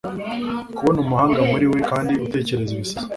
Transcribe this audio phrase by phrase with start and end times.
[0.75, 3.09] kubona umuhanga muriwe kandi utekereze ibisazi